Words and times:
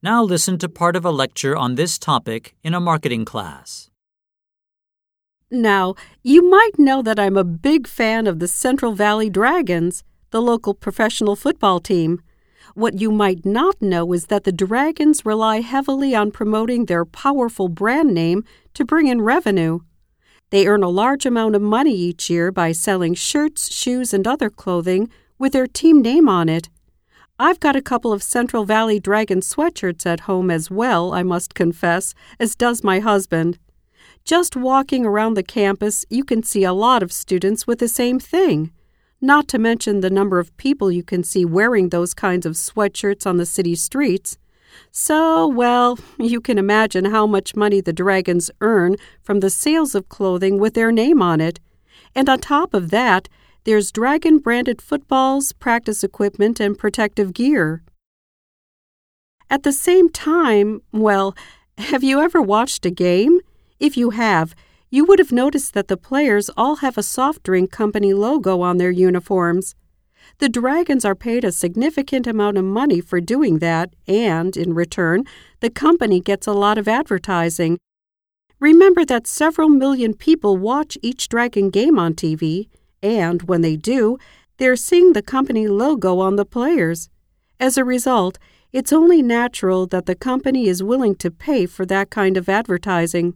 Now 0.00 0.22
listen 0.22 0.58
to 0.58 0.68
part 0.68 0.94
of 0.94 1.04
a 1.04 1.10
lecture 1.10 1.56
on 1.56 1.74
this 1.74 1.98
topic 1.98 2.54
in 2.62 2.72
a 2.72 2.78
marketing 2.78 3.24
class. 3.24 3.90
Now, 5.50 5.96
you 6.22 6.48
might 6.48 6.78
know 6.78 7.02
that 7.02 7.18
I'm 7.18 7.36
a 7.36 7.42
big 7.42 7.88
fan 7.88 8.28
of 8.28 8.38
the 8.38 8.46
Central 8.46 8.92
Valley 8.92 9.28
Dragons, 9.28 10.04
the 10.30 10.40
local 10.40 10.72
professional 10.72 11.34
football 11.34 11.80
team. 11.80 12.22
What 12.74 13.00
you 13.00 13.10
might 13.10 13.44
not 13.44 13.82
know 13.82 14.12
is 14.12 14.26
that 14.26 14.44
the 14.44 14.52
Dragons 14.52 15.26
rely 15.26 15.62
heavily 15.62 16.14
on 16.14 16.30
promoting 16.30 16.84
their 16.84 17.04
powerful 17.04 17.68
brand 17.68 18.14
name 18.14 18.44
to 18.74 18.84
bring 18.84 19.08
in 19.08 19.20
revenue. 19.22 19.80
They 20.50 20.68
earn 20.68 20.84
a 20.84 20.88
large 20.88 21.26
amount 21.26 21.56
of 21.56 21.62
money 21.62 21.94
each 21.94 22.30
year 22.30 22.52
by 22.52 22.70
selling 22.70 23.14
shirts, 23.14 23.74
shoes, 23.74 24.14
and 24.14 24.28
other 24.28 24.48
clothing 24.48 25.08
with 25.40 25.54
their 25.54 25.66
team 25.66 26.02
name 26.02 26.28
on 26.28 26.48
it. 26.48 26.68
I've 27.40 27.60
got 27.60 27.76
a 27.76 27.82
couple 27.82 28.12
of 28.12 28.24
Central 28.24 28.64
Valley 28.64 28.98
Dragon 28.98 29.40
sweatshirts 29.40 30.04
at 30.06 30.20
home 30.20 30.50
as 30.50 30.72
well, 30.72 31.14
I 31.14 31.22
must 31.22 31.54
confess, 31.54 32.12
as 32.40 32.56
does 32.56 32.82
my 32.82 32.98
husband. 32.98 33.60
Just 34.24 34.56
walking 34.56 35.06
around 35.06 35.34
the 35.34 35.44
campus, 35.44 36.04
you 36.10 36.24
can 36.24 36.42
see 36.42 36.64
a 36.64 36.72
lot 36.72 37.00
of 37.00 37.12
students 37.12 37.64
with 37.64 37.78
the 37.78 37.86
same 37.86 38.18
thing. 38.18 38.72
Not 39.20 39.46
to 39.48 39.58
mention 39.58 40.00
the 40.00 40.10
number 40.10 40.40
of 40.40 40.56
people 40.56 40.90
you 40.90 41.04
can 41.04 41.22
see 41.22 41.44
wearing 41.44 41.90
those 41.90 42.12
kinds 42.12 42.44
of 42.44 42.54
sweatshirts 42.54 43.24
on 43.24 43.36
the 43.36 43.46
city 43.46 43.76
streets. 43.76 44.36
So, 44.90 45.46
well, 45.46 45.96
you 46.18 46.40
can 46.40 46.58
imagine 46.58 47.04
how 47.04 47.24
much 47.28 47.54
money 47.54 47.80
the 47.80 47.92
Dragons 47.92 48.50
earn 48.60 48.96
from 49.22 49.38
the 49.38 49.50
sales 49.50 49.94
of 49.94 50.08
clothing 50.08 50.58
with 50.58 50.74
their 50.74 50.90
name 50.90 51.22
on 51.22 51.40
it. 51.40 51.60
And 52.16 52.28
on 52.28 52.40
top 52.40 52.74
of 52.74 52.90
that, 52.90 53.28
there's 53.68 53.92
Dragon 53.92 54.38
branded 54.38 54.80
footballs, 54.80 55.52
practice 55.52 56.02
equipment, 56.02 56.58
and 56.58 56.78
protective 56.78 57.34
gear. 57.34 57.82
At 59.50 59.62
the 59.62 59.72
same 59.72 60.08
time, 60.08 60.80
well, 60.90 61.36
have 61.76 62.02
you 62.02 62.18
ever 62.22 62.40
watched 62.40 62.86
a 62.86 62.90
game? 62.90 63.40
If 63.78 63.94
you 63.94 64.08
have, 64.08 64.54
you 64.88 65.04
would 65.04 65.18
have 65.18 65.32
noticed 65.32 65.74
that 65.74 65.88
the 65.88 65.98
players 65.98 66.48
all 66.56 66.76
have 66.76 66.96
a 66.96 67.02
soft 67.02 67.42
drink 67.42 67.70
company 67.70 68.14
logo 68.14 68.62
on 68.62 68.78
their 68.78 68.90
uniforms. 68.90 69.74
The 70.38 70.48
Dragons 70.48 71.04
are 71.04 71.14
paid 71.14 71.44
a 71.44 71.52
significant 71.52 72.26
amount 72.26 72.56
of 72.56 72.64
money 72.64 73.02
for 73.02 73.20
doing 73.20 73.58
that, 73.58 73.92
and, 74.06 74.56
in 74.56 74.72
return, 74.72 75.24
the 75.60 75.68
company 75.68 76.20
gets 76.20 76.46
a 76.46 76.54
lot 76.54 76.78
of 76.78 76.88
advertising. 76.88 77.76
Remember 78.60 79.04
that 79.04 79.26
several 79.26 79.68
million 79.68 80.14
people 80.14 80.56
watch 80.56 80.96
each 81.02 81.28
Dragon 81.28 81.68
game 81.68 81.98
on 81.98 82.14
TV, 82.14 82.68
and 83.02 83.42
when 83.42 83.60
they 83.60 83.76
do, 83.76 84.18
they're 84.58 84.76
seeing 84.76 85.12
the 85.12 85.22
company 85.22 85.68
logo 85.68 86.18
on 86.18 86.36
the 86.36 86.44
players. 86.44 87.08
As 87.60 87.76
a 87.76 87.84
result, 87.84 88.38
it's 88.72 88.92
only 88.92 89.22
natural 89.22 89.86
that 89.86 90.06
the 90.06 90.14
company 90.14 90.68
is 90.68 90.82
willing 90.82 91.14
to 91.16 91.30
pay 91.30 91.66
for 91.66 91.86
that 91.86 92.10
kind 92.10 92.36
of 92.36 92.48
advertising. 92.48 93.34